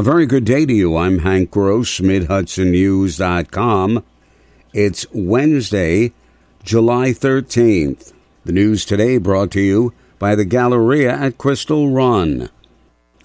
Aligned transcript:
A 0.00 0.02
very 0.02 0.24
good 0.24 0.46
day 0.46 0.64
to 0.64 0.72
you. 0.72 0.96
I'm 0.96 1.18
Hank 1.18 1.50
Gross, 1.50 2.00
MidHudsonNews.com. 2.00 4.02
It's 4.72 5.06
Wednesday, 5.12 6.12
July 6.64 7.10
13th. 7.10 8.14
The 8.46 8.52
news 8.52 8.86
today 8.86 9.18
brought 9.18 9.50
to 9.50 9.60
you 9.60 9.92
by 10.18 10.34
the 10.34 10.46
Galleria 10.46 11.12
at 11.12 11.36
Crystal 11.36 11.90
Run. 11.90 12.48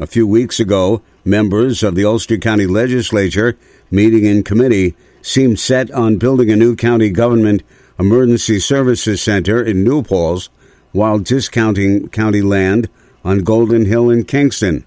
A 0.00 0.08
few 0.08 0.26
weeks 0.26 0.58
ago, 0.58 1.00
members 1.24 1.84
of 1.84 1.94
the 1.94 2.04
Ulster 2.04 2.38
County 2.38 2.66
Legislature, 2.66 3.56
meeting 3.88 4.24
in 4.24 4.42
committee, 4.42 4.96
seemed 5.22 5.60
set 5.60 5.92
on 5.92 6.16
building 6.16 6.50
a 6.50 6.56
new 6.56 6.74
county 6.74 7.10
government 7.10 7.62
emergency 8.00 8.58
services 8.58 9.22
center 9.22 9.62
in 9.62 9.84
New 9.84 10.02
Paltz 10.02 10.48
while 10.90 11.20
discounting 11.20 12.08
county 12.08 12.42
land 12.42 12.88
on 13.24 13.44
Golden 13.44 13.84
Hill 13.84 14.10
in 14.10 14.24
Kingston. 14.24 14.84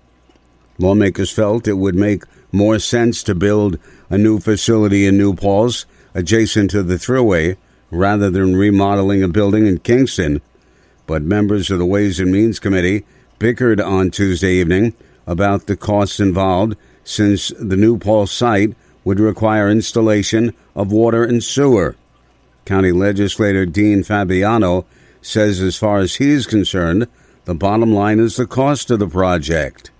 Lawmakers 0.78 1.32
felt 1.32 1.68
it 1.68 1.73
would 1.73 1.96
make 1.96 2.23
more 2.52 2.80
sense 2.80 3.23
to 3.23 3.36
build 3.36 3.77
a 4.09 4.18
new 4.18 4.40
facility 4.40 5.05
in 5.05 5.18
New 5.18 5.34
Paltz 5.34 5.85
adjacent 6.13 6.72
to 6.72 6.84
the 6.84 6.95
Thruway 6.95 7.58
rather 7.91 8.30
than 8.30 8.55
remodeling 8.55 9.23
a 9.23 9.27
building 9.27 9.66
in 9.66 9.80
Kingston. 9.80 10.41
But 11.05 11.23
members 11.23 11.71
of 11.71 11.80
the 11.80 11.85
Ways 11.85 12.20
and 12.20 12.32
Means 12.32 12.59
Committee 12.59 13.05
bickered 13.40 13.80
on 13.80 14.12
Tuesday 14.12 14.55
evening 14.55 14.94
about 15.26 15.68
the 15.68 15.77
costs 15.77 16.20
involved 16.20 16.76
since 17.04 17.49
the 17.59 17.77
New 17.77 17.98
Paltz 17.98 18.32
site 18.32 18.76
would 19.04 19.20
require 19.20 19.70
installation 19.70 20.54
of 20.76 20.91
water 20.91 21.23
and 21.23 21.44
sewer. 21.44 21.96
County 22.66 22.91
Legislator 22.91 23.66
Dean 23.66 24.04
Fabiano 24.04 24.85
says, 25.21 25.62
as 25.62 25.77
far 25.77 25.99
as 25.99 26.16
he 26.16 26.32
is 26.32 26.46
concerned, 26.46 27.07
the 27.46 27.55
bottom 27.55 27.94
line 27.94 28.20
is 28.20 28.35
the 28.35 28.46
cost 28.46 28.91
of 28.91 28.99
the 28.99 29.07
project. 29.07 29.91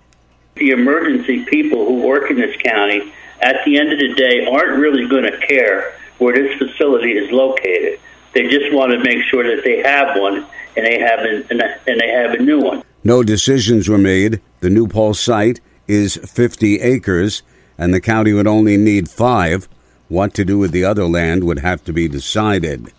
The 0.58 0.70
emergency 0.70 1.44
people 1.44 1.84
who 1.86 2.02
work 2.02 2.30
in 2.30 2.36
this 2.36 2.56
county, 2.62 3.12
at 3.40 3.64
the 3.64 3.78
end 3.78 3.92
of 3.92 3.98
the 3.98 4.14
day, 4.14 4.46
aren't 4.46 4.78
really 4.78 5.06
going 5.08 5.24
to 5.24 5.38
care 5.46 5.94
where 6.18 6.34
this 6.34 6.58
facility 6.58 7.12
is 7.12 7.30
located. 7.30 8.00
They 8.34 8.48
just 8.48 8.72
want 8.72 8.92
to 8.92 8.98
make 8.98 9.22
sure 9.30 9.44
that 9.44 9.62
they 9.64 9.82
have 9.82 10.20
one 10.20 10.46
and 10.76 10.86
they 10.86 10.98
have 10.98 11.20
a, 11.20 11.44
and 11.50 12.00
they 12.00 12.08
have 12.08 12.32
a 12.32 12.42
new 12.42 12.60
one. 12.60 12.82
No 13.04 13.22
decisions 13.22 13.88
were 13.88 13.98
made. 13.98 14.40
The 14.60 14.70
New 14.70 14.88
Paltz 14.88 15.20
site 15.20 15.60
is 15.86 16.16
50 16.16 16.80
acres, 16.80 17.42
and 17.78 17.94
the 17.94 18.00
county 18.00 18.32
would 18.32 18.46
only 18.46 18.76
need 18.76 19.08
five. 19.08 19.68
What 20.08 20.34
to 20.34 20.44
do 20.44 20.58
with 20.58 20.72
the 20.72 20.84
other 20.84 21.04
land 21.04 21.44
would 21.44 21.60
have 21.60 21.84
to 21.84 21.92
be 21.92 22.08
decided. 22.08 22.92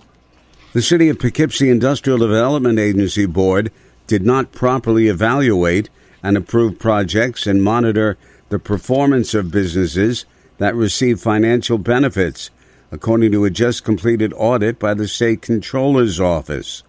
The 0.73 0.81
City 0.81 1.09
of 1.09 1.19
Poughkeepsie 1.19 1.69
Industrial 1.69 2.17
Development 2.17 2.79
Agency 2.79 3.25
Board 3.25 3.71
did 4.07 4.25
not 4.25 4.51
properly 4.51 5.07
evaluate 5.07 5.89
and 6.23 6.37
approve 6.37 6.79
projects 6.79 7.47
and 7.47 7.63
monitor 7.63 8.17
the 8.49 8.59
performance 8.59 9.33
of 9.33 9.51
businesses 9.51 10.25
that 10.57 10.75
receive 10.75 11.19
financial 11.19 11.77
benefits, 11.77 12.49
according 12.91 13.31
to 13.31 13.45
a 13.45 13.49
just 13.49 13.83
completed 13.83 14.33
audit 14.35 14.79
by 14.79 14.93
the 14.93 15.07
State 15.07 15.41
Comptroller's 15.41 16.19
Office. 16.19 16.83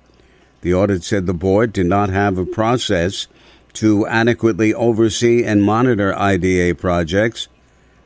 The 0.63 0.75
audit 0.75 1.05
said 1.05 1.27
the 1.27 1.35
board 1.35 1.73
did 1.73 1.87
not 1.87 2.11
have 2.11 2.37
a 2.37 2.45
process 2.45 3.29
to 3.75 4.07
adequately 4.07 4.75
oversee 4.75 5.45
and 5.45 5.63
monitor 5.63 6.19
IDA 6.19 6.75
projects. 6.75 7.49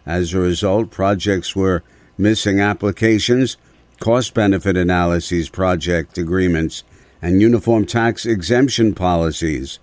As 0.07 0.35
a 0.35 0.39
result, 0.39 0.91
projects 0.91 1.57
were 1.57 1.83
missing 2.19 2.61
applications, 2.61 3.57
cost 3.99 4.35
benefit 4.35 4.77
analyses, 4.77 5.49
project 5.49 6.19
agreements, 6.19 6.85
and 7.23 7.41
uniform 7.41 7.87
tax 7.87 8.27
exemption 8.27 8.95
policies. 8.95 9.79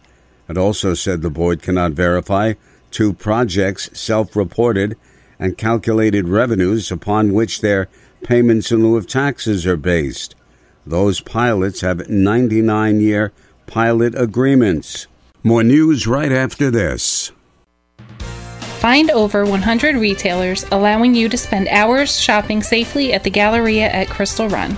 It 0.51 0.57
also 0.57 0.93
said 0.93 1.21
the 1.21 1.29
board 1.29 1.61
cannot 1.61 1.93
verify 1.93 2.53
two 2.91 3.13
projects 3.13 3.89
self 3.97 4.35
reported 4.35 4.97
and 5.39 5.57
calculated 5.57 6.27
revenues 6.27 6.91
upon 6.91 7.33
which 7.33 7.61
their 7.61 7.87
payments 8.23 8.69
in 8.69 8.83
lieu 8.83 8.97
of 8.97 9.07
taxes 9.07 9.65
are 9.65 9.77
based. 9.77 10.35
Those 10.85 11.21
pilots 11.21 11.79
have 11.81 12.09
99 12.09 12.99
year 12.99 13.31
pilot 13.65 14.13
agreements. 14.13 15.07
More 15.41 15.63
news 15.63 16.05
right 16.05 16.33
after 16.33 16.69
this. 16.69 17.31
Find 18.79 19.09
over 19.09 19.45
100 19.45 19.95
retailers 19.95 20.65
allowing 20.69 21.15
you 21.15 21.29
to 21.29 21.37
spend 21.37 21.69
hours 21.69 22.19
shopping 22.19 22.61
safely 22.61 23.13
at 23.13 23.23
the 23.23 23.29
Galleria 23.29 23.89
at 23.89 24.09
Crystal 24.09 24.49
Run. 24.49 24.77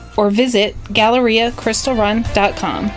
or 0.17 0.29
visit 0.29 0.75
GalleriaCrystalRun.com. 0.85 2.91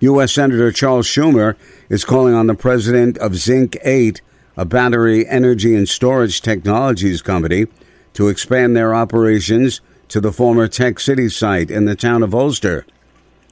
U.S. 0.00 0.32
Senator 0.32 0.72
Charles 0.72 1.06
Schumer 1.06 1.56
is 1.90 2.06
calling 2.06 2.34
on 2.34 2.46
the 2.46 2.54
president 2.54 3.18
of 3.18 3.36
Zinc 3.36 3.76
8, 3.82 4.22
a 4.56 4.64
battery 4.64 5.28
energy 5.28 5.74
and 5.74 5.88
storage 5.88 6.40
technologies 6.40 7.20
company, 7.20 7.66
to 8.14 8.28
expand 8.28 8.74
their 8.74 8.94
operations 8.94 9.82
to 10.08 10.20
the 10.20 10.32
former 10.32 10.68
Tech 10.68 10.98
City 10.98 11.28
site 11.28 11.70
in 11.70 11.84
the 11.84 11.94
town 11.94 12.22
of 12.22 12.34
Ulster. 12.34 12.86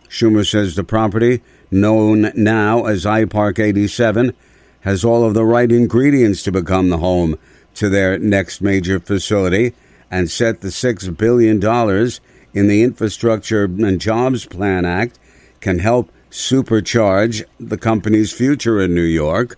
Schumer 0.08 0.48
says 0.48 0.74
the 0.74 0.84
property, 0.84 1.42
known 1.70 2.32
now 2.34 2.86
as 2.86 3.04
iPark 3.04 3.58
87, 3.58 4.34
has 4.80 5.04
all 5.04 5.24
of 5.24 5.34
the 5.34 5.44
right 5.44 5.70
ingredients 5.70 6.42
to 6.44 6.52
become 6.52 6.88
the 6.88 6.98
home 6.98 7.38
to 7.74 7.90
their 7.90 8.18
next 8.18 8.62
major 8.62 8.98
facility 8.98 9.74
and 10.10 10.30
set 10.30 10.60
the 10.60 10.68
$6 10.68 11.16
billion 11.16 11.56
in 12.54 12.68
the 12.68 12.82
Infrastructure 12.82 13.64
and 13.64 14.00
Jobs 14.00 14.46
Plan 14.46 14.84
Act 14.84 15.18
can 15.60 15.78
help 15.78 16.10
supercharge 16.30 17.44
the 17.58 17.78
company's 17.78 18.32
future 18.32 18.80
in 18.80 18.94
New 18.94 19.02
York. 19.02 19.56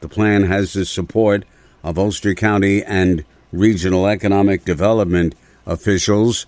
The 0.00 0.08
plan 0.08 0.44
has 0.44 0.72
the 0.72 0.84
support 0.84 1.44
of 1.82 1.98
Ulster 1.98 2.34
County 2.34 2.82
and 2.82 3.24
regional 3.52 4.06
economic 4.06 4.64
development 4.64 5.34
officials. 5.66 6.46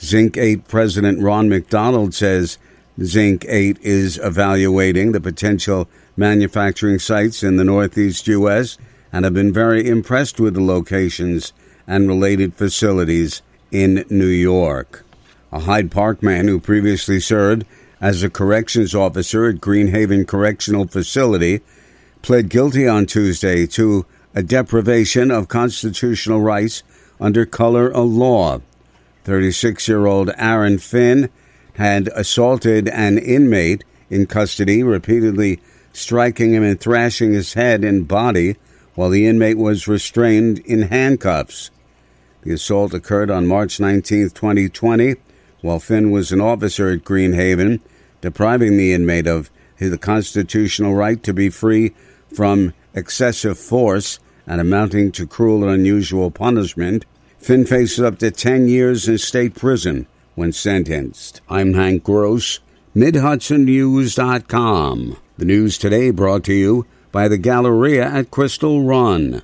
Zinc 0.00 0.36
8 0.36 0.68
President 0.68 1.20
Ron 1.20 1.48
MacDonald 1.48 2.14
says 2.14 2.58
Zinc 3.02 3.44
8 3.48 3.78
is 3.80 4.18
evaluating 4.22 5.12
the 5.12 5.20
potential 5.20 5.88
manufacturing 6.16 6.98
sites 6.98 7.42
in 7.42 7.56
the 7.56 7.64
Northeast 7.64 8.26
U.S. 8.28 8.78
and 9.12 9.24
have 9.24 9.34
been 9.34 9.52
very 9.52 9.88
impressed 9.88 10.38
with 10.38 10.54
the 10.54 10.62
locations 10.62 11.52
and 11.86 12.08
related 12.08 12.54
facilities 12.54 13.42
in 13.70 14.04
New 14.10 14.26
York. 14.26 15.04
A 15.52 15.60
Hyde 15.60 15.90
Park 15.90 16.22
man 16.22 16.48
who 16.48 16.60
previously 16.60 17.20
served 17.20 17.64
as 18.00 18.22
a 18.22 18.30
corrections 18.30 18.94
officer 18.94 19.46
at 19.46 19.56
Greenhaven 19.56 20.26
Correctional 20.26 20.86
Facility 20.86 21.60
pled 22.22 22.48
guilty 22.48 22.86
on 22.86 23.06
Tuesday 23.06 23.66
to 23.66 24.04
a 24.34 24.42
deprivation 24.42 25.30
of 25.30 25.48
constitutional 25.48 26.40
rights 26.40 26.82
under 27.20 27.46
color 27.46 27.88
of 27.88 28.10
law. 28.10 28.60
36 29.24 29.88
year 29.88 30.06
old 30.06 30.30
Aaron 30.36 30.78
Finn 30.78 31.30
had 31.74 32.08
assaulted 32.08 32.88
an 32.88 33.18
inmate 33.18 33.84
in 34.10 34.26
custody, 34.26 34.82
repeatedly 34.82 35.60
striking 35.92 36.52
him 36.52 36.62
and 36.62 36.80
thrashing 36.80 37.32
his 37.32 37.54
head 37.54 37.82
and 37.82 38.06
body 38.06 38.56
while 38.94 39.10
the 39.10 39.26
inmate 39.26 39.58
was 39.58 39.88
restrained 39.88 40.58
in 40.60 40.82
handcuffs. 40.82 41.70
The 42.46 42.54
assault 42.54 42.94
occurred 42.94 43.28
on 43.28 43.48
March 43.48 43.80
19, 43.80 44.30
2020, 44.30 45.16
while 45.62 45.80
Finn 45.80 46.12
was 46.12 46.30
an 46.30 46.40
officer 46.40 46.90
at 46.90 47.02
Greenhaven, 47.02 47.80
depriving 48.20 48.76
the 48.76 48.92
inmate 48.92 49.26
of 49.26 49.50
the 49.80 49.98
constitutional 49.98 50.94
right 50.94 51.20
to 51.24 51.34
be 51.34 51.50
free 51.50 51.92
from 52.32 52.72
excessive 52.94 53.58
force 53.58 54.20
and 54.46 54.60
amounting 54.60 55.10
to 55.10 55.26
cruel 55.26 55.64
and 55.64 55.72
unusual 55.72 56.30
punishment. 56.30 57.04
Finn 57.36 57.66
faces 57.66 57.98
up 57.98 58.20
to 58.20 58.30
10 58.30 58.68
years 58.68 59.08
in 59.08 59.18
state 59.18 59.56
prison 59.56 60.06
when 60.36 60.52
sentenced. 60.52 61.40
I'm 61.48 61.74
Hank 61.74 62.04
Gross, 62.04 62.60
MidHudsonNews.com. 62.94 65.16
The 65.36 65.44
news 65.44 65.78
today 65.78 66.12
brought 66.12 66.44
to 66.44 66.54
you 66.54 66.86
by 67.10 67.26
the 67.26 67.38
Galleria 67.38 68.06
at 68.06 68.30
Crystal 68.30 68.84
Run. 68.84 69.42